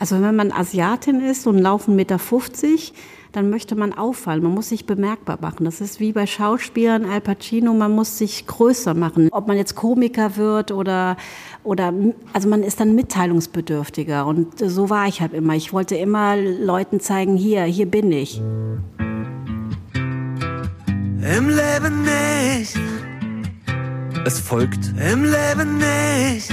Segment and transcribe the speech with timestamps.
[0.00, 2.18] Also wenn man Asiatin ist und laufen 1,50 Meter,
[3.32, 4.42] dann möchte man auffallen.
[4.42, 5.64] Man muss sich bemerkbar machen.
[5.64, 9.28] Das ist wie bei Schauspielern, Al Pacino, man muss sich größer machen.
[9.30, 11.18] Ob man jetzt Komiker wird oder,
[11.64, 11.92] oder,
[12.32, 14.26] also man ist dann mitteilungsbedürftiger.
[14.26, 15.54] Und so war ich halt immer.
[15.54, 18.40] Ich wollte immer Leuten zeigen, hier, hier bin ich.
[21.20, 22.74] Im Leben nicht.
[24.24, 26.50] Es folgt Im Leben nicht.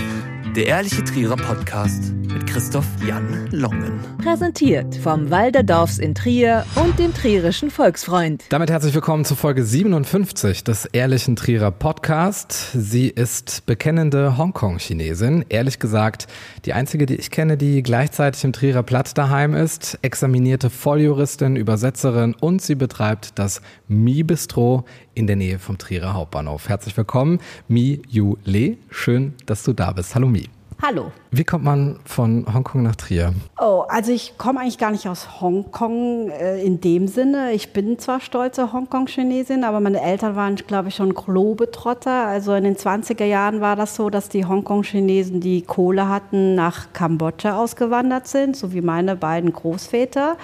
[0.58, 4.00] Der ehrliche Trierer Podcast mit Christoph Jan Longen.
[4.18, 8.44] Präsentiert vom Walderdorfs in Trier und dem Trierischen Volksfreund.
[8.50, 12.72] Damit herzlich willkommen zu Folge 57 des Ehrlichen Trierer Podcast.
[12.74, 15.46] Sie ist bekennende Hongkong-Chinesin.
[15.48, 16.26] Ehrlich gesagt,
[16.66, 20.00] die einzige, die ich kenne, die gleichzeitig im Trierer Platt daheim ist.
[20.02, 26.68] Examinierte Volljuristin, Übersetzerin und sie betreibt das Mi Bistro in der Nähe vom Trierer Hauptbahnhof.
[26.68, 28.78] Herzlich willkommen, Mi Yu Le.
[28.90, 30.16] Schön, dass du da bist.
[30.16, 30.47] Hallo Mi.
[30.80, 31.12] Hallo.
[31.32, 33.34] Wie kommt man von Hongkong nach Trier?
[33.60, 37.52] Oh, also ich komme eigentlich gar nicht aus Hongkong äh, in dem Sinne.
[37.54, 42.28] Ich bin zwar stolze Hongkong-Chinesin, aber meine Eltern waren, glaube ich, schon Globetrotter.
[42.28, 46.94] Also in den 20er Jahren war das so, dass die Hongkong-Chinesen, die Kohle hatten, nach
[46.94, 50.38] Kambodscha ausgewandert sind, so wie meine beiden Großväter.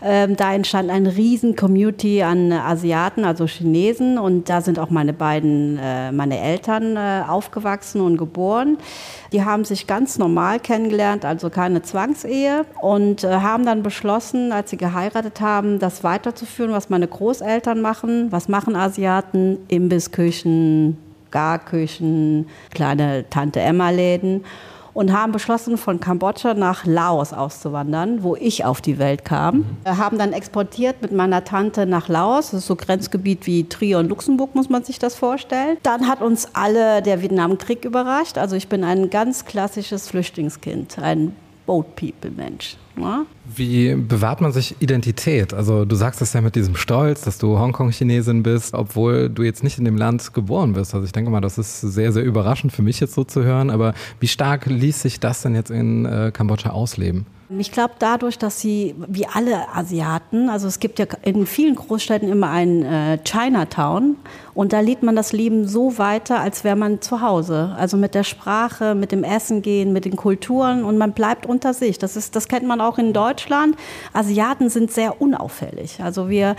[0.00, 4.18] Ähm, da entstand eine riesen Community an Asiaten, also Chinesen.
[4.18, 8.78] Und da sind auch meine beiden, äh, meine Eltern äh, aufgewachsen und geboren.
[9.32, 12.64] Die haben sich ganz normal kennengelernt, also keine Zwangsehe.
[12.80, 18.30] Und äh, haben dann beschlossen, als sie geheiratet haben, das weiterzuführen, was meine Großeltern machen.
[18.30, 19.58] Was machen Asiaten?
[19.66, 20.96] Imbissküchen,
[21.32, 24.44] Garküchen, kleine Tante-Emma-Läden
[24.98, 29.64] und haben beschlossen, von Kambodscha nach Laos auszuwandern, wo ich auf die Welt kam.
[29.84, 32.50] Wir haben dann exportiert mit meiner Tante nach Laos.
[32.50, 35.76] Das ist so Grenzgebiet wie Trier und Luxemburg, muss man sich das vorstellen.
[35.84, 38.38] Dann hat uns alle der Vietnamkrieg überrascht.
[38.38, 42.76] Also ich bin ein ganz klassisches Flüchtlingskind, ein Boat People Mensch.
[42.96, 43.24] Ja?
[43.54, 45.54] Wie bewahrt man sich Identität?
[45.54, 49.64] Also du sagst es ja mit diesem Stolz, dass du Hongkong-Chinesin bist, obwohl du jetzt
[49.64, 50.94] nicht in dem Land geboren bist.
[50.94, 53.70] Also ich denke mal, das ist sehr, sehr überraschend für mich jetzt so zu hören.
[53.70, 57.26] Aber wie stark ließ sich das denn jetzt in äh, Kambodscha ausleben?
[57.56, 62.28] Ich glaube dadurch, dass sie, wie alle Asiaten, also es gibt ja in vielen Großstädten
[62.28, 64.16] immer ein äh, Chinatown
[64.52, 67.74] und da lebt man das Leben so weiter, als wäre man zu Hause.
[67.78, 71.72] Also mit der Sprache, mit dem Essen gehen, mit den Kulturen und man bleibt unter
[71.72, 71.98] sich.
[71.98, 73.37] Das, ist, das kennt man auch in Deutschland.
[74.12, 76.02] Asiaten sind sehr unauffällig.
[76.02, 76.56] Also wir,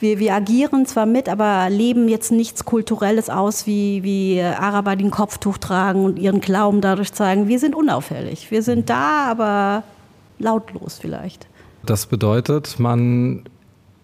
[0.00, 5.04] wir, wir agieren zwar mit, aber leben jetzt nichts Kulturelles aus, wie, wie Araber, die
[5.04, 7.48] ein Kopftuch tragen und ihren Glauben dadurch zeigen.
[7.48, 8.50] Wir sind unauffällig.
[8.50, 9.84] Wir sind da, aber
[10.38, 11.46] lautlos vielleicht.
[11.84, 13.42] Das bedeutet, man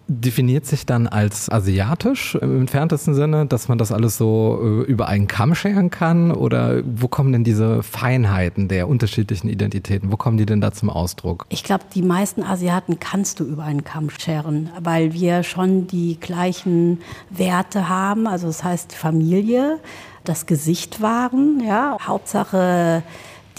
[0.09, 5.07] definiert sich dann als asiatisch im entferntesten Sinne, dass man das alles so äh, über
[5.07, 6.31] einen Kamm scheren kann?
[6.31, 10.89] Oder wo kommen denn diese Feinheiten der unterschiedlichen Identitäten, wo kommen die denn da zum
[10.89, 11.45] Ausdruck?
[11.49, 16.19] Ich glaube, die meisten Asiaten kannst du über einen Kamm scheren, weil wir schon die
[16.19, 16.99] gleichen
[17.29, 18.27] Werte haben.
[18.27, 19.79] Also das heißt Familie,
[20.23, 21.97] das Gesicht wahren, ja.
[22.01, 23.03] Hauptsache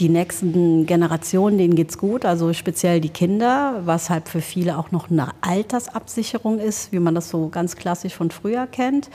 [0.00, 4.90] die nächsten Generationen, denen geht's gut, also speziell die Kinder, was halt für viele auch
[4.90, 9.10] noch eine Altersabsicherung ist, wie man das so ganz klassisch von früher kennt.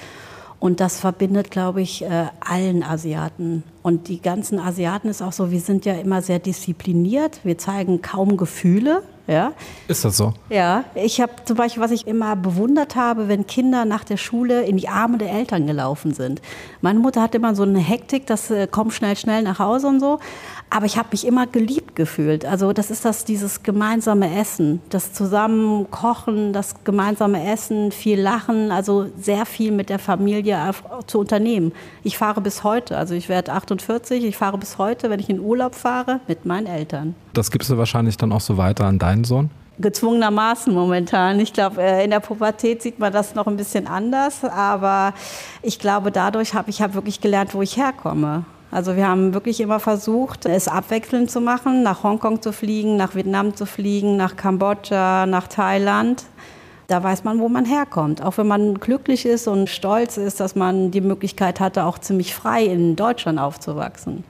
[0.59, 3.63] Und das verbindet, glaube ich, äh, allen Asiaten.
[3.83, 8.01] Und die ganzen Asiaten ist auch so, wir sind ja immer sehr diszipliniert, wir zeigen
[8.01, 9.03] kaum Gefühle.
[9.27, 9.53] Ja.
[9.87, 10.33] Ist das so?
[10.49, 14.63] Ja, ich habe zum Beispiel, was ich immer bewundert habe, wenn Kinder nach der Schule
[14.63, 16.41] in die Arme der Eltern gelaufen sind.
[16.81, 19.99] Meine Mutter hat immer so eine Hektik, dass äh, komm schnell, schnell nach Hause und
[19.99, 20.19] so.
[20.69, 22.45] Aber ich habe mich immer geliebt gefühlt.
[22.45, 28.71] Also das ist das, dieses gemeinsame Essen, das zusammen kochen, das gemeinsame Essen, viel lachen,
[28.71, 30.71] also sehr viel mit der Familie
[31.07, 31.71] zu unternehmen.
[32.03, 35.39] Ich fahre bis heute, also ich werde 48, ich fahre bis heute, wenn ich in
[35.39, 37.15] Urlaub fahre, mit meinen Eltern.
[37.35, 39.49] Das gibst du wahrscheinlich dann auch so weiter an deinen Sohn?
[39.77, 41.37] gezwungenermaßen momentan.
[41.41, 45.13] Ich glaube, äh, in der Pubertät sieht man das noch ein bisschen anders, aber
[45.61, 48.45] ich glaube, dadurch habe ich hab wirklich gelernt, wo ich herkomme.
[48.71, 53.15] Also wir haben wirklich immer versucht, es abwechselnd zu machen, nach Hongkong zu fliegen, nach
[53.15, 56.23] Vietnam zu fliegen, nach Kambodscha, nach Thailand.
[56.87, 58.21] Da weiß man, wo man herkommt.
[58.21, 62.35] Auch wenn man glücklich ist und stolz ist, dass man die Möglichkeit hatte, auch ziemlich
[62.35, 64.23] frei in Deutschland aufzuwachsen.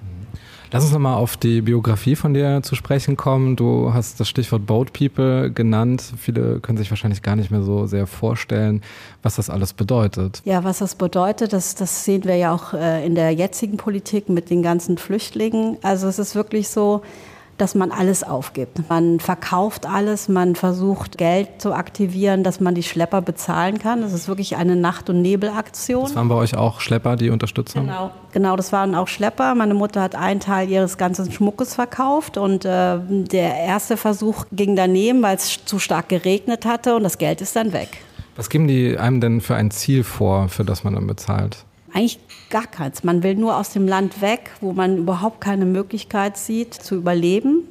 [0.75, 3.56] Lass uns nochmal auf die Biografie von dir zu sprechen kommen.
[3.56, 6.04] Du hast das Stichwort Boat People genannt.
[6.18, 8.81] Viele können sich wahrscheinlich gar nicht mehr so sehr vorstellen,
[9.24, 10.42] was das alles bedeutet.
[10.44, 14.27] Ja, was das bedeutet, das, das sehen wir ja auch äh, in der jetzigen Politik
[14.27, 15.77] mit den ganzen Flüchtlingen.
[15.81, 17.04] Also es ist wirklich so,
[17.57, 18.89] dass man alles aufgibt.
[18.89, 24.01] Man verkauft alles, man versucht Geld zu aktivieren, dass man die Schlepper bezahlen kann.
[24.01, 26.03] Das ist wirklich eine Nacht- und Nebelaktion.
[26.03, 27.87] Das waren bei euch auch Schlepper, die unterstützt haben?
[27.87, 29.55] Genau, genau, das waren auch Schlepper.
[29.55, 34.75] Meine Mutter hat einen Teil ihres ganzen Schmuckes verkauft und äh, der erste Versuch ging
[34.75, 37.89] daneben, weil es zu stark geregnet hatte und das Geld ist dann weg.
[38.35, 41.65] Was geben die einem denn für ein Ziel vor, für das man dann bezahlt?
[41.95, 42.19] Eigentlich
[42.50, 43.06] gar keins.
[43.06, 47.63] Man will nur aus dem Land weg, wo man überhaupt keine Möglichkeit sieht, zu überleben.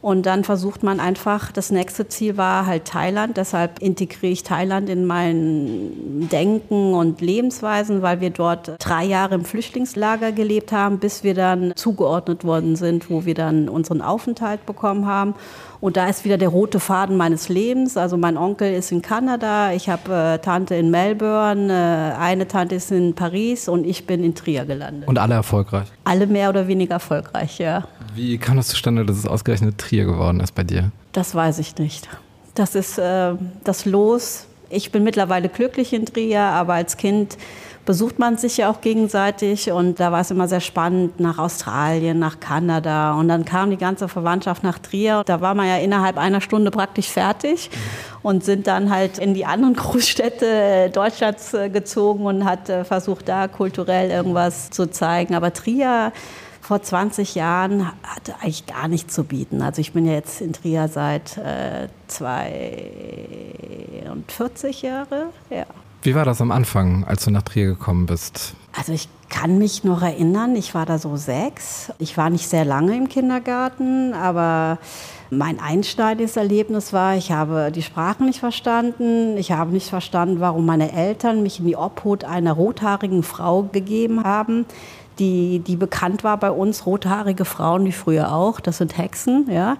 [0.00, 3.36] Und dann versucht man einfach, das nächste Ziel war halt Thailand.
[3.36, 9.44] Deshalb integriere ich Thailand in mein Denken und Lebensweisen, weil wir dort drei Jahre im
[9.44, 15.06] Flüchtlingslager gelebt haben, bis wir dann zugeordnet worden sind, wo wir dann unseren Aufenthalt bekommen
[15.06, 15.34] haben.
[15.80, 17.96] Und da ist wieder der rote Faden meines Lebens.
[17.96, 22.74] Also mein Onkel ist in Kanada, ich habe äh, Tante in Melbourne, äh, eine Tante
[22.74, 25.08] ist in Paris und ich bin in Trier gelandet.
[25.08, 25.86] Und alle erfolgreich?
[26.04, 27.86] Alle mehr oder weniger erfolgreich, ja.
[28.14, 30.90] Wie kam das zustande, dass es ausgerechnet Trier geworden ist bei dir?
[31.12, 32.08] Das weiß ich nicht.
[32.54, 34.46] Das ist äh, das Los.
[34.70, 37.38] Ich bin mittlerweile glücklich in Trier, aber als Kind
[37.88, 42.18] besucht man sich ja auch gegenseitig und da war es immer sehr spannend nach Australien,
[42.18, 45.22] nach Kanada und dann kam die ganze Verwandtschaft nach Trier.
[45.24, 47.70] Da war man ja innerhalb einer Stunde praktisch fertig
[48.20, 53.26] und sind dann halt in die anderen Großstädte Deutschlands äh, gezogen und hat äh, versucht,
[53.26, 55.34] da kulturell irgendwas zu zeigen.
[55.34, 56.12] Aber Trier
[56.60, 59.62] vor 20 Jahren hatte eigentlich gar nichts zu bieten.
[59.62, 65.28] Also ich bin ja jetzt in Trier seit äh, 42 Jahre.
[65.48, 65.64] Ja.
[66.02, 68.54] Wie war das am Anfang, als du nach Trier gekommen bist?
[68.76, 71.92] Also ich kann mich noch erinnern, ich war da so sechs.
[71.98, 74.78] Ich war nicht sehr lange im Kindergarten, aber
[75.30, 79.36] mein einschneidendes Erlebnis war, ich habe die Sprache nicht verstanden.
[79.36, 84.24] Ich habe nicht verstanden, warum meine Eltern mich in die Obhut einer rothaarigen Frau gegeben
[84.24, 84.64] haben,
[85.18, 89.76] die, die bekannt war bei uns, rothaarige Frauen, wie früher auch, das sind Hexen, ja.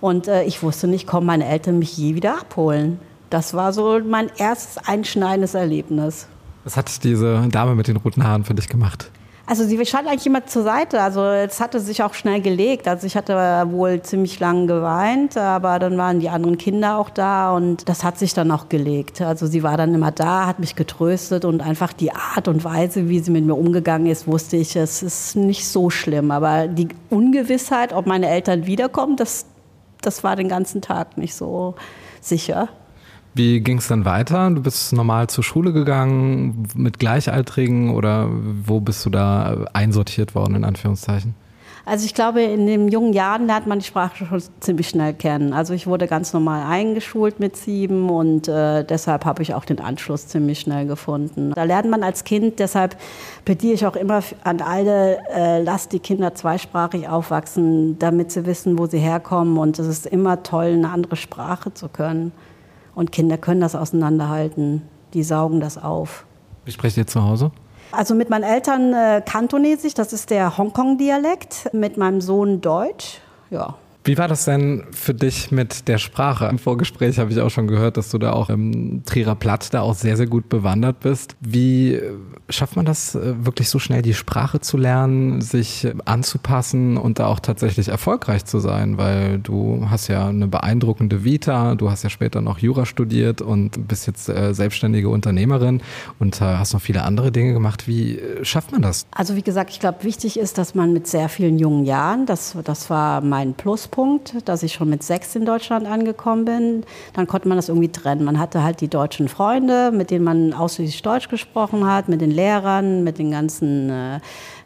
[0.00, 3.00] Und äh, ich wusste nicht, kommen meine Eltern mich je wieder abholen.
[3.32, 6.26] Das war so mein erstes einschneidendes Erlebnis.
[6.64, 9.10] Was hat diese Dame mit den roten Haaren für dich gemacht?
[9.46, 11.00] Also sie stand eigentlich immer zur Seite.
[11.00, 12.86] Also es hatte sich auch schnell gelegt.
[12.86, 13.32] Also ich hatte
[13.70, 18.18] wohl ziemlich lang geweint, aber dann waren die anderen Kinder auch da und das hat
[18.18, 19.22] sich dann auch gelegt.
[19.22, 23.08] Also sie war dann immer da, hat mich getröstet und einfach die Art und Weise,
[23.08, 26.32] wie sie mit mir umgegangen ist, wusste ich, es ist nicht so schlimm.
[26.32, 29.46] Aber die Ungewissheit, ob meine Eltern wiederkommen, das,
[30.02, 31.76] das war den ganzen Tag nicht so
[32.20, 32.68] sicher.
[33.34, 34.50] Wie ging es dann weiter?
[34.50, 40.56] Du bist normal zur Schule gegangen mit Gleichaltrigen oder wo bist du da einsortiert worden,
[40.56, 41.34] in Anführungszeichen?
[41.84, 45.52] Also ich glaube, in den jungen Jahren lernt man die Sprache schon ziemlich schnell kennen.
[45.52, 49.80] Also ich wurde ganz normal eingeschult mit sieben und äh, deshalb habe ich auch den
[49.80, 51.52] Anschluss ziemlich schnell gefunden.
[51.54, 52.96] Da lernt man als Kind, deshalb
[53.44, 58.78] plädiere ich auch immer an alle, äh, lasst die Kinder zweisprachig aufwachsen, damit sie wissen,
[58.78, 59.58] wo sie herkommen.
[59.58, 62.30] Und es ist immer toll, eine andere Sprache zu können.
[62.94, 64.82] Und Kinder können das auseinanderhalten.
[65.14, 66.24] Die saugen das auf.
[66.64, 67.50] Wie sprecht ihr zu Hause?
[67.90, 71.72] Also mit meinen Eltern äh, Kantonesisch, das ist der Hongkong-Dialekt.
[71.72, 73.20] Mit meinem Sohn Deutsch.
[73.50, 73.74] Ja,
[74.04, 76.46] wie war das denn für dich mit der Sprache?
[76.46, 79.82] Im Vorgespräch habe ich auch schon gehört, dass du da auch im Trierer Platt da
[79.82, 81.36] auch sehr, sehr gut bewandert bist.
[81.40, 82.14] Wie äh,
[82.48, 87.26] schafft man das äh, wirklich so schnell, die Sprache zu lernen, sich anzupassen und da
[87.26, 88.98] auch tatsächlich erfolgreich zu sein?
[88.98, 93.86] Weil du hast ja eine beeindruckende Vita, du hast ja später noch Jura studiert und
[93.86, 95.80] bist jetzt äh, selbstständige Unternehmerin
[96.18, 97.86] und hast noch viele andere Dinge gemacht.
[97.86, 99.06] Wie schafft man das?
[99.12, 102.56] Also wie gesagt, ich glaube, wichtig ist, dass man mit sehr vielen jungen Jahren, das,
[102.64, 106.84] das war mein Plus Pluspunkt, dass ich schon mit sechs in Deutschland angekommen bin.
[107.12, 108.24] Dann konnte man das irgendwie trennen.
[108.24, 112.30] Man hatte halt die deutschen Freunde, mit denen man ausschließlich Deutsch gesprochen hat, mit den
[112.30, 114.20] Lehrern, mit den ganzen äh,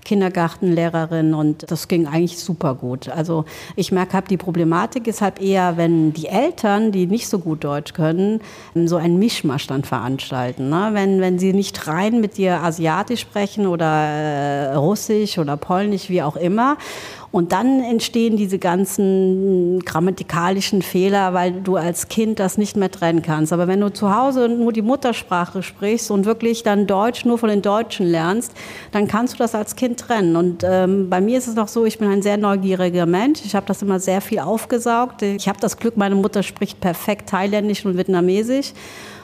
[0.07, 3.09] Kindergartenlehrerin und das ging eigentlich super gut.
[3.09, 7.41] Also ich merke, hab, die Problematik ist halt eher, wenn die Eltern, die nicht so
[7.41, 8.41] gut Deutsch können,
[8.85, 10.69] so einen Mischmasch dann veranstalten.
[10.69, 10.91] Ne?
[10.93, 16.23] Wenn, wenn sie nicht rein mit dir Asiatisch sprechen oder äh, Russisch oder Polnisch, wie
[16.23, 16.77] auch immer,
[17.37, 23.21] und dann entstehen diese ganzen grammatikalischen Fehler, weil du als Kind das nicht mehr trennen
[23.21, 23.53] kannst.
[23.53, 27.51] Aber wenn du zu Hause nur die Muttersprache sprichst und wirklich dann Deutsch nur von
[27.51, 28.55] den Deutschen lernst,
[28.91, 30.35] dann kannst du das als Kind trennen.
[30.35, 33.41] Und ähm, bei mir ist es noch so, ich bin ein sehr neugieriger Mensch.
[33.45, 35.21] Ich habe das immer sehr viel aufgesaugt.
[35.21, 38.73] Ich habe das Glück, meine Mutter spricht perfekt Thailändisch und Vietnamesisch.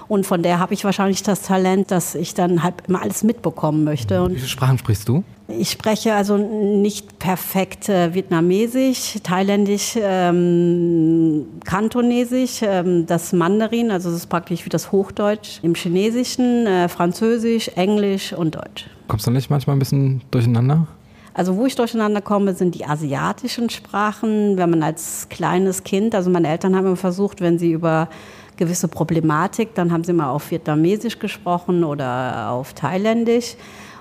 [0.08, 3.84] Und von der habe ich wahrscheinlich das Talent, dass ich dann halt immer alles mitbekommen
[3.84, 4.22] möchte.
[4.22, 5.24] Und Wie viele Sprachen sprichst du?
[5.48, 14.20] Ich spreche also nicht perfekt äh, Vietnamesisch, Thailändisch, ähm, Kantonesisch, ähm, das Mandarin, also das
[14.20, 18.88] ist praktisch wie das Hochdeutsch, im Chinesischen, äh, Französisch, Englisch und Deutsch.
[19.08, 20.86] Kommst du nicht manchmal ein bisschen durcheinander?
[21.34, 24.56] Also wo ich durcheinander komme, sind die asiatischen Sprachen.
[24.58, 28.08] Wenn man als kleines Kind, also meine Eltern haben immer versucht, wenn sie über
[28.56, 33.56] gewisse Problematik, dann haben sie mal auf Vietnamesisch gesprochen oder auf Thailändisch.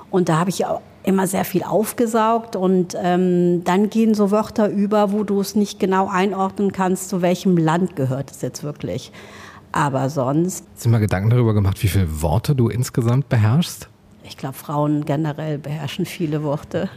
[0.10, 4.70] Und da habe ich auch immer sehr viel aufgesaugt und ähm, dann gehen so Wörter
[4.70, 9.12] über, wo du es nicht genau einordnen kannst, zu welchem Land gehört es jetzt wirklich.
[9.72, 10.66] Aber sonst.
[10.76, 13.91] Hast du mal Gedanken darüber gemacht, wie viele Worte du insgesamt beherrschst?
[14.32, 16.90] Ich glaube, Frauen generell beherrschen viele Worte.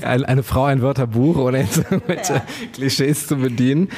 [0.00, 2.42] Eine, Frau, ein Wörterbuch, ohne jetzt irgendwelche ja.
[2.72, 3.90] Klischees zu bedienen.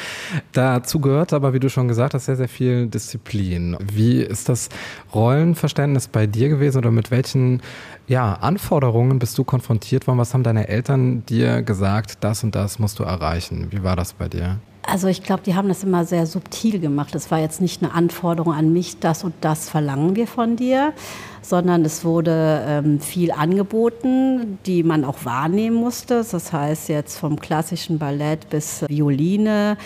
[0.50, 3.76] Dazu gehört aber, wie du schon gesagt hast, sehr, sehr viel Disziplin.
[3.80, 4.68] Wie ist das
[5.14, 7.62] Rollenverständnis bei dir gewesen oder mit welchen
[8.08, 10.18] ja, Anforderungen bist du konfrontiert worden?
[10.18, 13.68] Was haben deine Eltern dir gesagt, das und das musst du erreichen?
[13.70, 14.58] Wie war das bei dir?
[14.90, 17.14] Also ich glaube, die haben das immer sehr subtil gemacht.
[17.14, 20.92] Es war jetzt nicht eine Anforderung an mich, das und das verlangen wir von dir,
[21.42, 26.24] sondern es wurde ähm, viel angeboten, die man auch wahrnehmen musste.
[26.28, 29.76] Das heißt jetzt vom klassischen Ballett bis Violine.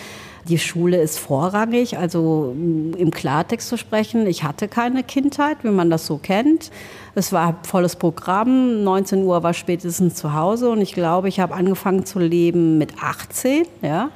[0.47, 4.25] Die Schule ist vorrangig, also im Klartext zu sprechen.
[4.25, 6.71] Ich hatte keine Kindheit, wie man das so kennt.
[7.13, 8.83] Es war volles Programm.
[8.83, 13.03] 19 Uhr war spätestens zu Hause und ich glaube, ich habe angefangen zu leben mit
[13.03, 13.65] 18.
[13.83, 14.09] Ja.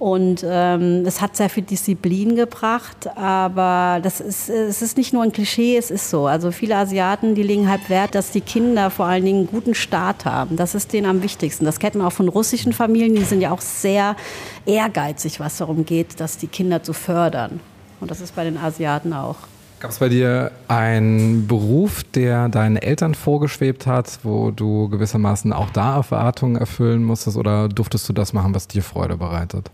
[0.00, 5.22] Und ähm, es hat sehr viel Disziplin gebracht, aber das ist, es ist nicht nur
[5.22, 6.26] ein Klischee, es ist so.
[6.26, 9.74] Also viele Asiaten, die legen halt Wert, dass die Kinder vor allen Dingen einen guten
[9.74, 10.56] Start haben.
[10.56, 11.66] Das ist denen am wichtigsten.
[11.66, 14.16] Das kennt man auch von russischen Familien, die sind ja auch sehr
[14.64, 17.60] ehrgeizig, was darum geht, dass die Kinder zu fördern.
[18.00, 19.36] Und das ist bei den Asiaten auch.
[19.80, 25.68] Gab es bei dir einen Beruf, der deinen Eltern vorgeschwebt hat, wo du gewissermaßen auch
[25.68, 29.70] da Erwartungen erfüllen musstest oder durftest du das machen, was dir Freude bereitet?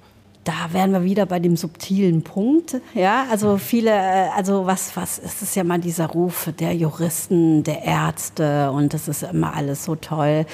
[0.47, 2.76] Da wären wir wieder bei dem subtilen Punkt.
[2.95, 7.65] Ja, also viele, äh, also was, was ist es ja mal dieser Ruf der Juristen,
[7.65, 10.47] der Ärzte und das ist immer alles so toll.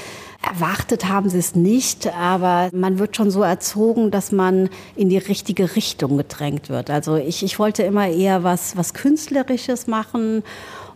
[0.43, 5.19] Erwartet haben sie es nicht, aber man wird schon so erzogen, dass man in die
[5.19, 6.91] richtige Richtung gedrängt wird.
[6.91, 10.43] Also ich, ich wollte immer eher was, was Künstlerisches machen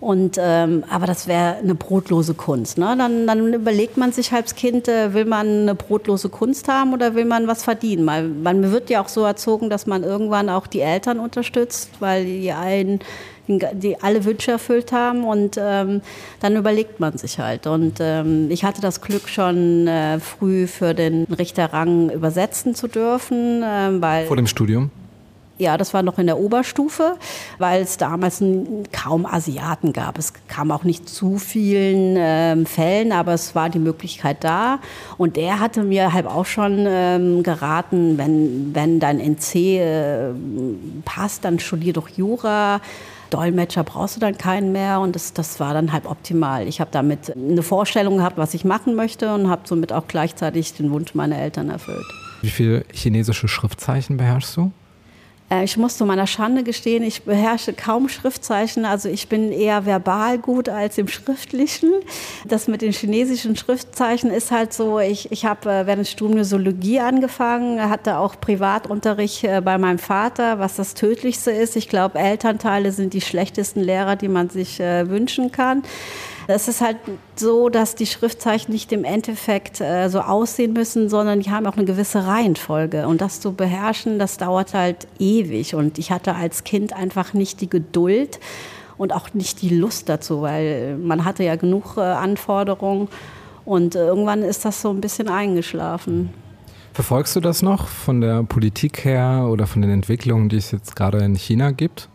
[0.00, 2.78] und, ähm, aber das wäre eine brotlose Kunst.
[2.78, 2.94] Ne?
[2.98, 7.14] Dann, dann überlegt man sich als Kind, äh, will man eine brotlose Kunst haben oder
[7.14, 8.04] will man was verdienen?
[8.04, 12.24] Man, man wird ja auch so erzogen, dass man irgendwann auch die Eltern unterstützt, weil
[12.24, 13.00] die einen
[13.48, 16.02] die alle Wünsche erfüllt haben und ähm,
[16.40, 17.66] dann überlegt man sich halt.
[17.66, 23.62] Und ähm, ich hatte das Glück schon äh, früh für den Richterrang übersetzen zu dürfen,
[23.62, 24.90] äh, weil vor dem Studium.
[25.58, 27.16] Ja, das war noch in der Oberstufe,
[27.58, 28.42] weil es damals
[28.92, 30.18] kaum Asiaten gab.
[30.18, 34.80] Es kam auch nicht zu vielen ähm, Fällen, aber es war die Möglichkeit da.
[35.16, 40.30] Und der hatte mir halt auch schon ähm, geraten, wenn, wenn dein NC äh,
[41.06, 42.82] passt, dann studier doch Jura.
[43.30, 46.68] Dolmetscher brauchst du dann keinen mehr und das, das war dann halt optimal.
[46.68, 50.74] Ich habe damit eine Vorstellung gehabt, was ich machen möchte und habe somit auch gleichzeitig
[50.74, 52.06] den Wunsch meiner Eltern erfüllt.
[52.42, 54.70] Wie viele chinesische Schriftzeichen beherrschst du?
[55.50, 58.84] Äh, ich muss zu meiner Schande gestehen, ich beherrsche kaum Schriftzeichen.
[58.84, 61.92] Also ich bin eher verbal gut als im Schriftlichen.
[62.46, 66.50] Das mit den chinesischen Schriftzeichen ist halt so, ich, ich habe äh, während des Studiums
[66.50, 71.76] Zoologie angefangen, hatte auch Privatunterricht äh, bei meinem Vater, was das Tödlichste ist.
[71.76, 75.82] Ich glaube, Elternteile sind die schlechtesten Lehrer, die man sich wünschen kann.
[76.48, 76.98] Es ist halt
[77.34, 81.76] so, dass die Schriftzeichen nicht im Endeffekt äh, so aussehen müssen, sondern die haben auch
[81.76, 83.08] eine gewisse Reihenfolge.
[83.08, 85.74] Und das zu beherrschen, das dauert halt ewig.
[85.74, 88.38] Und ich hatte als Kind einfach nicht die Geduld
[88.96, 93.08] und auch nicht die Lust dazu, weil man hatte ja genug äh, Anforderungen.
[93.64, 96.30] Und äh, irgendwann ist das so ein bisschen eingeschlafen.
[96.92, 100.96] Verfolgst du das noch von der Politik her oder von den Entwicklungen, die es jetzt
[100.96, 102.08] gerade in China gibt?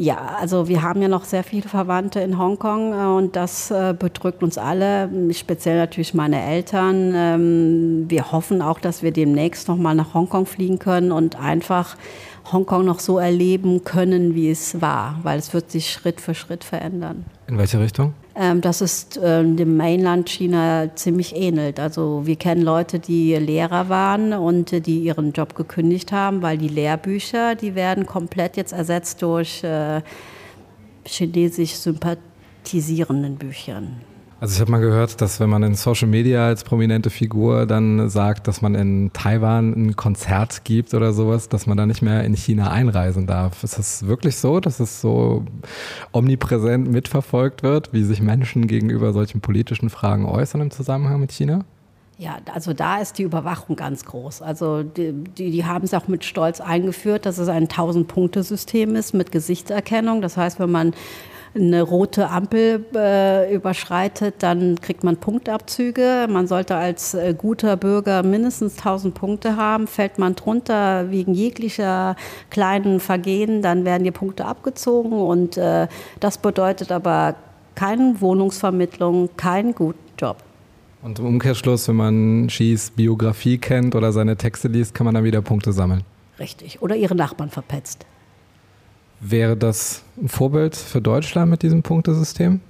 [0.00, 3.92] Ja, also wir haben ja noch sehr viele Verwandte in Hongkong äh, und das äh,
[3.92, 7.12] bedrückt uns alle, speziell natürlich meine Eltern.
[7.14, 11.98] Ähm, wir hoffen auch, dass wir demnächst noch mal nach Hongkong fliegen können und einfach
[12.52, 16.64] Hongkong noch so erleben können, wie es war, weil es wird sich Schritt für Schritt
[16.64, 17.24] verändern.
[17.46, 18.14] In welche Richtung?
[18.40, 21.78] ähm, dass es äh, dem Mainland China ziemlich ähnelt.
[21.80, 26.56] Also wir kennen Leute, die Lehrer waren und äh, die ihren Job gekündigt haben, weil
[26.56, 30.00] die Lehrbücher, die werden komplett jetzt ersetzt durch äh,
[31.04, 34.00] chinesisch sympathisierenden Büchern.
[34.40, 38.08] Also ich habe mal gehört, dass wenn man in Social Media als prominente Figur dann
[38.08, 42.24] sagt, dass man in Taiwan ein Konzert gibt oder sowas, dass man da nicht mehr
[42.24, 43.62] in China einreisen darf.
[43.62, 45.44] Ist das wirklich so, dass es so
[46.12, 51.66] omnipräsent mitverfolgt wird, wie sich Menschen gegenüber solchen politischen Fragen äußern im Zusammenhang mit China?
[52.16, 54.40] Ja, also da ist die Überwachung ganz groß.
[54.40, 59.12] Also die, die, die haben es auch mit Stolz eingeführt, dass es ein 1000-Punkte-System ist
[59.12, 60.22] mit Gesichtserkennung.
[60.22, 60.94] Das heißt, wenn man
[61.54, 66.26] eine rote Ampel äh, überschreitet, dann kriegt man Punktabzüge.
[66.30, 69.86] Man sollte als äh, guter Bürger mindestens 1000 Punkte haben.
[69.86, 72.14] Fällt man drunter wegen jeglicher
[72.50, 75.12] kleinen Vergehen, dann werden die Punkte abgezogen.
[75.12, 75.88] Und äh,
[76.20, 77.34] das bedeutet aber
[77.74, 80.36] keine Wohnungsvermittlung, keinen guten Job.
[81.02, 85.24] Und im Umkehrschluss, wenn man Skis Biografie kennt oder seine Texte liest, kann man dann
[85.24, 86.02] wieder Punkte sammeln.
[86.38, 86.82] Richtig.
[86.82, 88.06] Oder ihre Nachbarn verpetzt.
[89.20, 92.60] Wäre das ein Vorbild für Deutschland mit diesem Punktesystem?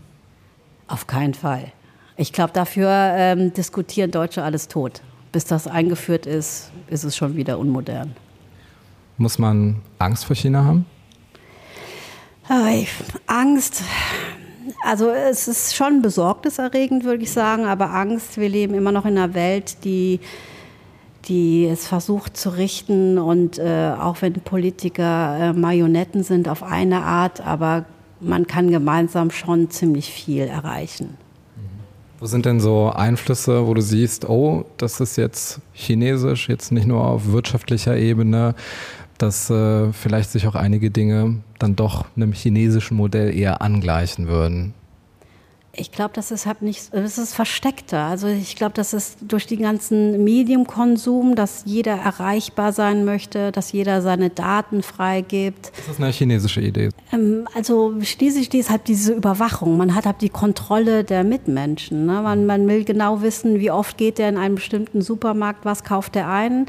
[0.88, 1.72] Auf keinen Fall.
[2.16, 5.00] Ich glaube, dafür ähm, diskutieren Deutsche alles tot.
[5.30, 8.14] Bis das eingeführt ist, ist es schon wieder unmodern.
[9.16, 10.86] Muss man Angst vor China haben?
[13.28, 13.82] Angst.
[14.84, 19.16] Also es ist schon besorgniserregend, würde ich sagen, aber Angst, wir leben immer noch in
[19.16, 20.18] einer Welt, die
[21.26, 27.02] die es versucht zu richten und äh, auch wenn Politiker äh, Marionetten sind auf eine
[27.02, 27.84] Art, aber
[28.20, 31.16] man kann gemeinsam schon ziemlich viel erreichen.
[32.18, 36.86] Wo sind denn so Einflüsse, wo du siehst, oh, das ist jetzt chinesisch, jetzt nicht
[36.86, 38.54] nur auf wirtschaftlicher Ebene,
[39.16, 44.74] dass äh, vielleicht sich auch einige Dinge dann doch einem chinesischen Modell eher angleichen würden?
[45.72, 48.00] Ich glaube, das ist halt nicht, das ist versteckter.
[48.04, 53.70] Also ich glaube, das ist durch den ganzen Mediumkonsum, dass jeder erreichbar sein möchte, dass
[53.70, 55.70] jeder seine Daten freigibt.
[55.76, 56.88] Das ist eine chinesische Idee.
[57.12, 59.76] Ähm, also schließlich ist halt diese Überwachung.
[59.76, 62.04] Man hat halt die Kontrolle der Mitmenschen.
[62.04, 62.20] Ne?
[62.20, 66.16] Man, man will genau wissen, wie oft geht der in einen bestimmten Supermarkt, was kauft
[66.16, 66.66] der ein.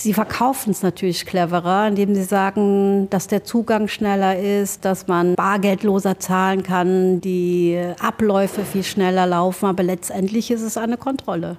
[0.00, 5.34] Sie verkaufen es natürlich cleverer, indem sie sagen, dass der Zugang schneller ist, dass man
[5.34, 11.56] bargeldloser zahlen kann, die Abläufe viel schneller laufen, aber letztendlich ist es eine Kontrolle.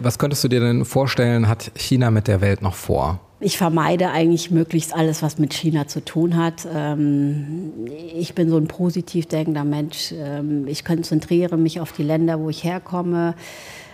[0.00, 3.20] Was könntest du dir denn vorstellen, hat China mit der Welt noch vor?
[3.40, 6.68] Ich vermeide eigentlich möglichst alles, was mit China zu tun hat.
[6.70, 7.72] Ähm,
[8.14, 10.12] ich bin so ein positiv denkender Mensch.
[10.12, 13.34] Ähm, ich konzentriere mich auf die Länder, wo ich herkomme.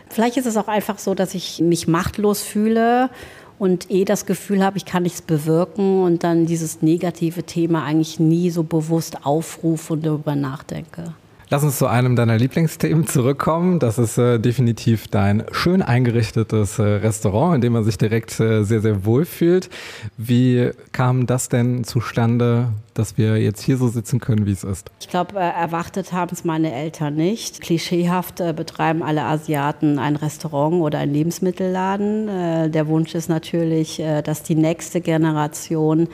[0.09, 3.11] Vielleicht ist es auch einfach so, dass ich mich machtlos fühle
[3.59, 8.19] und eh das Gefühl habe, ich kann nichts bewirken und dann dieses negative Thema eigentlich
[8.19, 11.15] nie so bewusst aufrufe und darüber nachdenke.
[11.51, 13.79] Lass uns zu einem deiner Lieblingsthemen zurückkommen.
[13.79, 18.65] Das ist äh, definitiv dein schön eingerichtetes äh, Restaurant, in dem man sich direkt äh,
[18.65, 19.69] sehr, sehr wohl fühlt.
[20.17, 24.91] Wie kam das denn zustande, dass wir jetzt hier so sitzen können, wie es ist?
[25.01, 27.61] Ich glaube, äh, erwartet haben es meine Eltern nicht.
[27.61, 32.29] Klischeehaft äh, betreiben alle Asiaten ein Restaurant oder einen Lebensmittelladen.
[32.29, 36.09] Äh, der Wunsch ist natürlich, dass die nächste Generation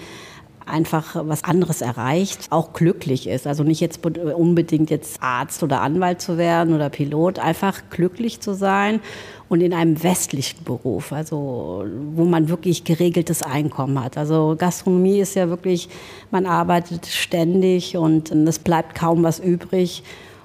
[0.71, 3.47] einfach was anderes erreicht, auch glücklich ist.
[3.47, 8.55] Also nicht jetzt unbedingt jetzt Arzt oder Anwalt zu werden oder Pilot, einfach glücklich zu
[8.55, 9.01] sein
[9.49, 14.17] und in einem westlichen Beruf, also wo man wirklich geregeltes Einkommen hat.
[14.17, 15.89] Also Gastronomie ist ja wirklich,
[16.31, 20.03] man arbeitet ständig und es bleibt kaum was übrig.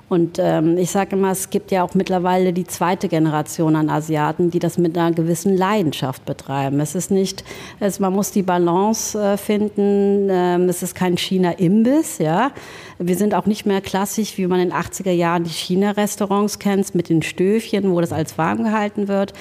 [0.07, 4.51] Und ähm, ich sage immer, es gibt ja auch mittlerweile die zweite Generation an Asiaten,
[4.51, 6.79] die das mit einer gewissen Leidenschaft betreiben.
[6.79, 7.43] Es ist nicht,
[7.79, 10.27] es, man muss die Balance äh, finden.
[10.29, 12.51] Ähm, es ist kein China-Imbiss, ja.
[12.99, 16.93] Wir sind auch nicht mehr klassisch, wie man in den 80er Jahren die China-Restaurants kennt,
[16.93, 19.33] mit den Stöfchen, wo das als warm gehalten wird.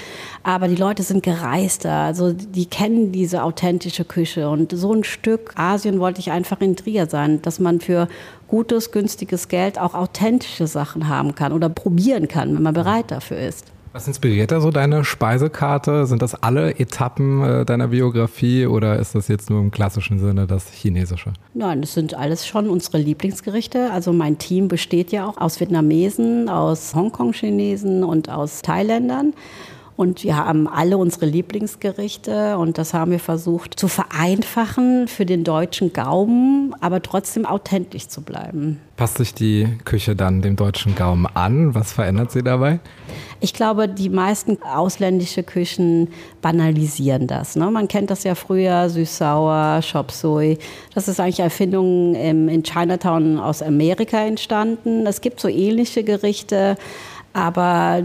[0.43, 4.49] Aber die Leute sind gereister, also die kennen diese authentische Küche.
[4.49, 8.09] Und so ein Stück Asien wollte ich einfach in Trier sein, dass man für
[8.49, 13.39] gutes, günstiges Geld auch authentische Sachen haben kann oder probieren kann, wenn man bereit dafür
[13.39, 13.73] ist.
[13.95, 16.07] Was inspiriert da so deine Speisekarte?
[16.07, 20.49] Sind das alle Etappen äh, deiner Biografie oder ist das jetzt nur im klassischen Sinne
[20.49, 21.33] das Chinesische?
[21.55, 23.93] Nein, das sind alles schon unsere Lieblingsgerichte.
[23.93, 29.33] Also mein Team besteht ja auch aus Vietnamesen, aus Hongkong-Chinesen und aus Thailändern.
[29.97, 35.45] Und wir haben alle unsere Lieblingsgerichte und das haben wir versucht zu vereinfachen für den
[35.45, 38.81] deutschen Gaumen, aber trotzdem authentisch zu bleiben.
[38.97, 41.77] Passt sich die Küche dann dem deutschen Gaumen an?
[41.77, 42.81] Was verändert sie dabei?
[43.39, 46.09] Ich glaube, die meisten ausländische Küchen
[46.43, 47.55] banalisieren das.
[47.55, 47.71] Ne?
[47.71, 50.59] Man kennt das ja früher, süß-sauer, Chop Suey.
[50.95, 55.07] Das ist eigentlich Erfindung in Chinatown aus Amerika entstanden.
[55.07, 56.77] Es gibt so ähnliche Gerichte,
[57.33, 58.03] aber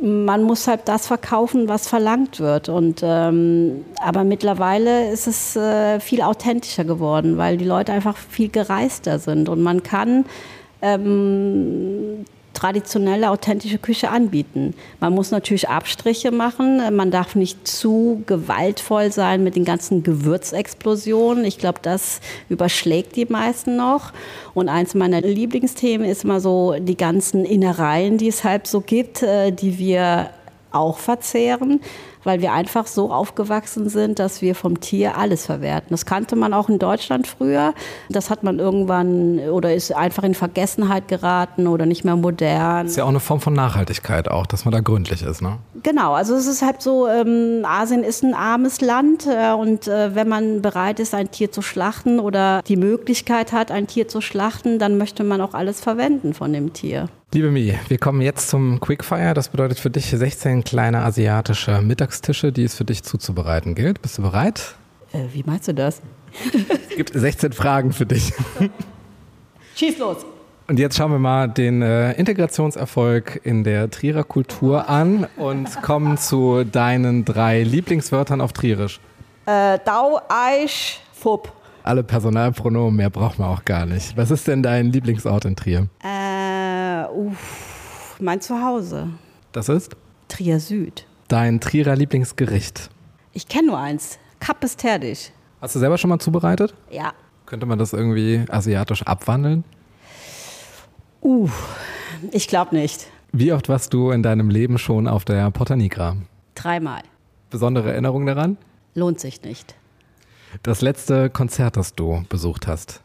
[0.00, 2.68] man muss halt das verkaufen, was verlangt wird.
[2.68, 8.48] Und, ähm, aber mittlerweile ist es äh, viel authentischer geworden, weil die Leute einfach viel
[8.48, 9.48] gereister sind.
[9.48, 10.24] Und man kann
[10.82, 14.74] ähm, traditionelle, authentische Küche anbieten.
[15.00, 16.80] Man muss natürlich Abstriche machen.
[16.96, 21.44] Man darf nicht zu gewaltvoll sein mit den ganzen Gewürzexplosionen.
[21.44, 24.12] Ich glaube, das überschlägt die meisten noch.
[24.54, 29.22] Und eins meiner Lieblingsthemen ist immer so die ganzen Innereien, die es halt so gibt,
[29.22, 30.30] äh, die wir
[30.74, 31.80] auch verzehren.
[32.24, 35.88] Weil wir einfach so aufgewachsen sind, dass wir vom Tier alles verwerten.
[35.90, 37.74] Das kannte man auch in Deutschland früher.
[38.08, 42.86] Das hat man irgendwann oder ist einfach in Vergessenheit geraten oder nicht mehr modern.
[42.86, 45.58] Ist ja auch eine Form von Nachhaltigkeit auch, dass man da gründlich ist, ne?
[45.82, 50.14] Genau, also es ist halt so, ähm, Asien ist ein armes Land äh, und äh,
[50.14, 54.20] wenn man bereit ist, ein Tier zu schlachten oder die Möglichkeit hat, ein Tier zu
[54.20, 57.08] schlachten, dann möchte man auch alles verwenden von dem Tier.
[57.32, 59.34] Liebe Mi, wir kommen jetzt zum Quickfire.
[59.34, 64.00] Das bedeutet für dich 16 kleine asiatische Mittagstische, die es für dich zuzubereiten gilt.
[64.02, 64.76] Bist du bereit?
[65.12, 66.00] Äh, wie meinst du das?
[66.90, 68.32] Es gibt 16 Fragen für dich.
[69.74, 70.18] Schieß los!
[70.66, 76.16] Und jetzt schauen wir mal den äh, Integrationserfolg in der Trierer Kultur an und kommen
[76.16, 78.98] zu deinen drei Lieblingswörtern auf Trierisch.
[79.44, 81.52] Äh, Dau, Eich, Fupp.
[81.82, 84.16] Alle Personalpronomen, mehr braucht man auch gar nicht.
[84.16, 85.88] Was ist denn dein Lieblingsort in Trier?
[86.02, 86.23] Äh,
[87.14, 89.08] uff, mein Zuhause.
[89.52, 89.96] Das ist
[90.28, 91.06] Trier Süd.
[91.28, 92.90] dein Trierer Lieblingsgericht.
[93.32, 94.18] Ich kenne nur eins.
[94.40, 95.32] Kappes Terdig.
[95.60, 96.74] Hast du selber schon mal zubereitet?
[96.90, 97.12] Ja.
[97.46, 99.64] Könnte man das irgendwie asiatisch abwandeln?
[101.22, 101.48] Uh,
[102.32, 103.06] ich glaube nicht.
[103.32, 106.16] Wie oft warst du in deinem Leben schon auf der Porta Nigra?
[106.54, 107.02] Dreimal.
[107.50, 108.56] Besondere Erinnerung daran?
[108.94, 109.74] Lohnt sich nicht.
[110.62, 113.00] Das letzte Konzert, das du besucht hast.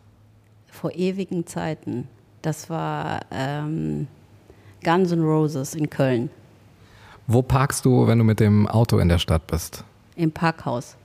[0.67, 2.07] Vor ewigen Zeiten.
[2.41, 4.07] Das war ähm,
[4.83, 6.29] Guns N' Roses in Köln.
[7.27, 9.83] Wo parkst du, wenn du mit dem Auto in der Stadt bist?
[10.15, 10.95] Im Parkhaus.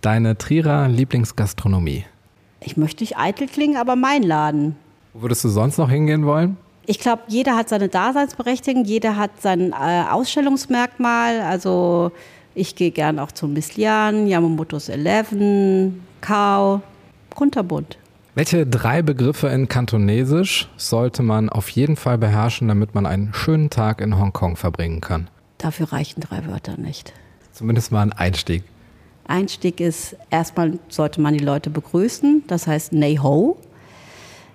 [0.00, 2.04] Deine Trierer Lieblingsgastronomie.
[2.60, 4.76] Ich möchte nicht eitel klingen, aber mein Laden.
[5.12, 6.56] Wo würdest du sonst noch hingehen wollen?
[6.86, 11.40] Ich glaube, jeder hat seine Daseinsberechtigung, jeder hat sein äh, Ausstellungsmerkmal.
[11.40, 12.12] Also
[12.54, 16.80] ich gehe gern auch zum Mislian, Yamamoto's Eleven, Kao,
[17.34, 17.98] kunterbunt.
[18.36, 23.70] Welche drei Begriffe in Kantonesisch sollte man auf jeden Fall beherrschen, damit man einen schönen
[23.70, 25.30] Tag in Hongkong verbringen kann?
[25.56, 27.14] Dafür reichen drei Wörter nicht.
[27.52, 28.62] Zumindest mal ein Einstieg.
[29.26, 33.56] Einstieg ist, erstmal sollte man die Leute begrüßen, das heißt Nei Ho.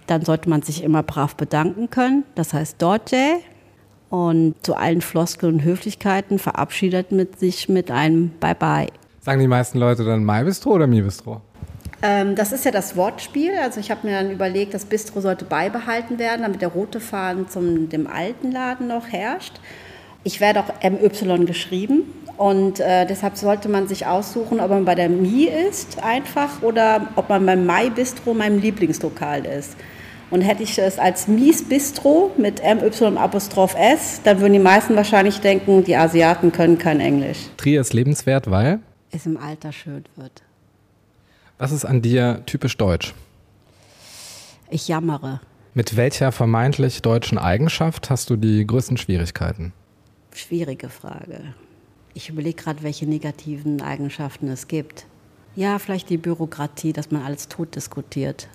[0.05, 3.39] Dann sollte man sich immer brav bedanken können, das heißt Dorje.
[4.11, 8.89] Und zu allen Floskeln und Höflichkeiten verabschiedet mit sich mit einem Bye-bye.
[9.21, 11.41] Sagen die meisten Leute dann Mai Bistro oder Mi Bistro?
[12.03, 13.51] Ähm, das ist ja das Wortspiel.
[13.61, 17.47] Also ich habe mir dann überlegt, das Bistro sollte beibehalten werden, damit der rote Faden
[17.49, 19.59] zum dem alten Laden noch herrscht.
[20.23, 22.03] Ich werde auch MY geschrieben
[22.37, 27.07] und äh, deshalb sollte man sich aussuchen, ob man bei der Mi ist einfach oder
[27.15, 29.75] ob man beim Mai Bistro meinem Lieblingslokal ist.
[30.29, 34.95] Und hätte ich es als Mies Bistro mit MY Apostroph S, dann würden die meisten
[34.95, 37.39] wahrscheinlich denken, die Asiaten können kein Englisch.
[37.57, 38.79] Trier ist lebenswert, weil?
[39.11, 40.43] Es im Alter schön wird.
[41.61, 43.13] Was ist an dir typisch deutsch?
[44.71, 45.41] Ich jammere.
[45.75, 49.71] Mit welcher vermeintlich deutschen Eigenschaft hast du die größten Schwierigkeiten?
[50.33, 51.53] Schwierige Frage.
[52.15, 55.05] Ich überlege gerade, welche negativen Eigenschaften es gibt.
[55.55, 58.47] Ja, vielleicht die Bürokratie, dass man alles tot diskutiert.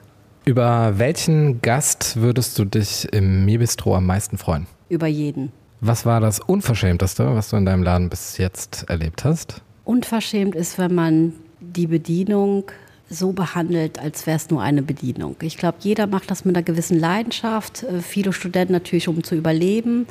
[0.45, 4.67] Über welchen Gast würdest du dich im Mi-Bistro am meisten freuen?
[4.89, 5.53] Über jeden.
[5.81, 9.63] Was war das Unverschämteste, was du in deinem Laden bis jetzt erlebt hast?
[9.85, 12.65] Unverschämt ist, wenn man die Bedienung
[13.09, 15.37] so behandelt, als wäre es nur eine Bedienung.
[15.43, 17.85] Ich glaube, jeder macht das mit einer gewissen Leidenschaft.
[17.85, 20.07] Äh, Viele Studenten natürlich, um zu überleben.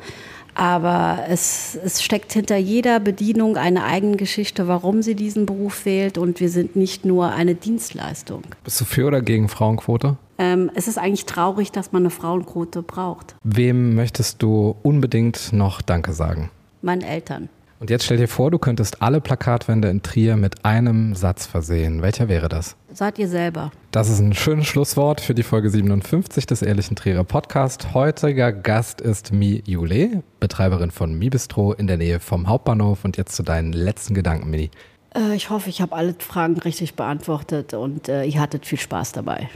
[0.54, 6.16] Aber es, es steckt hinter jeder Bedienung eine eigene Geschichte, warum sie diesen Beruf wählt.
[6.16, 8.42] Und wir sind nicht nur eine Dienstleistung.
[8.64, 10.16] Bist du für oder gegen Frauenquote?
[10.38, 13.36] Ähm, es ist eigentlich traurig, dass man eine Frauenquote braucht.
[13.44, 16.50] Wem möchtest du unbedingt noch Danke sagen?
[16.80, 17.50] Meinen Eltern.
[17.78, 22.00] Und jetzt stell dir vor, du könntest alle Plakatwände in Trier mit einem Satz versehen.
[22.00, 22.74] Welcher wäre das?
[22.92, 23.70] Seid ihr selber.
[23.90, 27.92] Das ist ein schönes Schlusswort für die Folge 57 des Ehrlichen Trierer Podcast.
[27.92, 33.04] Heutiger Gast ist Mi Jule, Betreiberin von Mi Bistro in der Nähe vom Hauptbahnhof.
[33.04, 34.70] Und jetzt zu deinen letzten Gedanken, Mini.
[35.14, 39.12] Äh, ich hoffe, ich habe alle Fragen richtig beantwortet und äh, ihr hattet viel Spaß
[39.12, 39.50] dabei.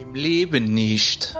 [0.00, 1.34] Im Leben nicht.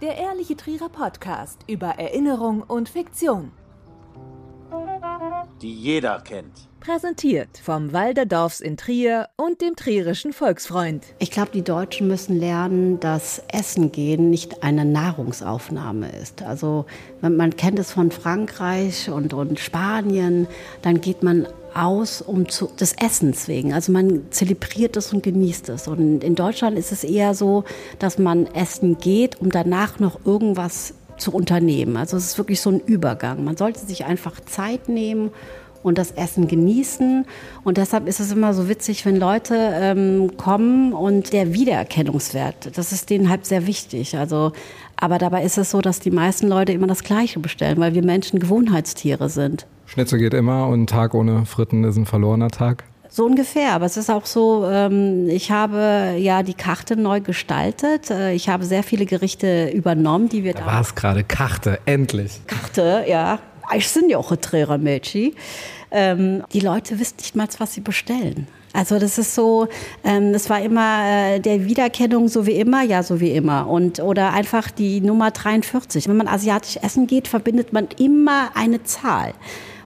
[0.00, 3.52] Der Ehrliche Trierer Podcast über Erinnerung und Fiktion.
[5.62, 6.68] die jeder kennt.
[6.80, 11.04] Präsentiert vom Walderdorfs in Trier und dem Trierischen Volksfreund.
[11.18, 16.42] Ich glaube, die Deutschen müssen lernen, dass Essen gehen nicht eine Nahrungsaufnahme ist.
[16.42, 16.86] Also
[17.22, 20.46] man, man kennt es von Frankreich und, und Spanien,
[20.82, 23.72] dann geht man aus um zu, des Essens wegen.
[23.72, 25.88] Also man zelebriert es und genießt es.
[25.88, 27.64] Und in Deutschland ist es eher so,
[27.98, 31.96] dass man essen geht, um danach noch irgendwas zu unternehmen.
[31.96, 33.44] Also es ist wirklich so ein Übergang.
[33.44, 35.30] Man sollte sich einfach Zeit nehmen
[35.82, 37.26] und das Essen genießen.
[37.62, 42.92] Und deshalb ist es immer so witzig, wenn Leute ähm, kommen und der Wiedererkennungswert, das
[42.92, 44.18] ist denen halt sehr wichtig.
[44.18, 44.52] Also,
[44.96, 48.02] aber dabei ist es so, dass die meisten Leute immer das Gleiche bestellen, weil wir
[48.04, 49.66] Menschen Gewohnheitstiere sind.
[49.86, 52.84] Schnitzel geht immer und ein Tag ohne Fritten ist ein verlorener Tag.
[53.08, 58.10] So ungefähr, aber es ist auch so, ähm, ich habe ja die Karte neu gestaltet.
[58.10, 60.66] Äh, ich habe sehr viele Gerichte übernommen, die wir da.
[60.66, 62.40] War es gerade Karte, endlich.
[62.46, 63.38] Karte, ja.
[63.74, 65.32] Ich sind ja auch ein Träger Mädchen.
[65.90, 68.48] Ähm, die Leute wissen nicht mal, was sie bestellen.
[68.76, 69.68] Also das ist so,
[70.04, 74.00] ähm, das war immer äh, der Wiedererkennung so wie immer, ja so wie immer und
[74.00, 76.08] oder einfach die Nummer 43.
[76.08, 79.32] Wenn man asiatisch essen geht, verbindet man immer eine Zahl.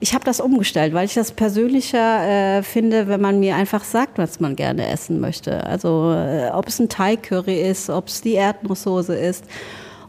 [0.01, 4.17] Ich habe das umgestellt, weil ich das persönlicher äh, finde, wenn man mir einfach sagt,
[4.17, 5.63] was man gerne essen möchte.
[5.65, 9.45] Also äh, ob es ein Thai-Curry ist, ob es die Erdnusssoße ist.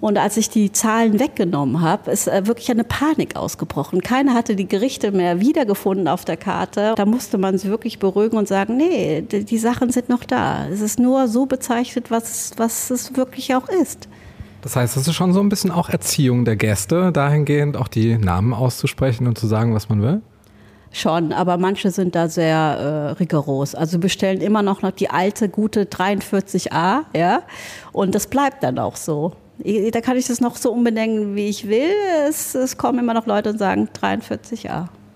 [0.03, 4.01] Und als ich die Zahlen weggenommen habe, ist äh, wirklich eine Panik ausgebrochen.
[4.01, 6.95] Keiner hatte die Gerichte mehr wiedergefunden auf der Karte.
[6.97, 10.67] Da musste man sie wirklich beruhigen und sagen, nee, die Sachen sind noch da.
[10.67, 14.09] Es ist nur so bezeichnet, was, was es wirklich auch ist.
[14.63, 18.19] Das heißt, es ist schon so ein bisschen auch Erziehung der Gäste, dahingehend auch die
[18.19, 20.21] Namen auszusprechen und zu sagen, was man will?
[20.91, 23.77] Schon, aber manche sind da sehr äh, rigoros.
[23.77, 27.43] Also bestellen immer noch, noch die alte, gute 43a, ja,
[27.93, 29.37] und das bleibt dann auch so.
[29.65, 31.93] Da kann ich das noch so umbenennen, wie ich will.
[32.29, 34.89] Es, es kommen immer noch Leute und sagen 43a.